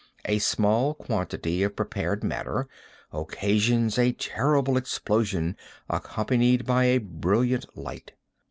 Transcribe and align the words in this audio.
A 0.25 0.39
small 0.39 0.95
quantity 0.95 1.61
of 1.61 1.75
prepared 1.75 2.23
matter 2.23 2.67
occasions 3.13 3.99
a 3.99 4.13
terrible 4.13 4.75
explosion 4.75 5.55
accompanied 5.91 6.65
by 6.65 6.85
a 6.85 6.97
brilliant 6.97 7.77
light. 7.77 8.13